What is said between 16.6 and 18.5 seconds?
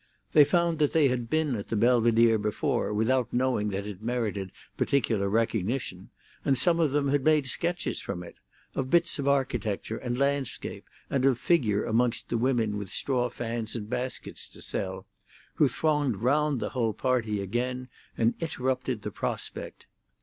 whole party again, and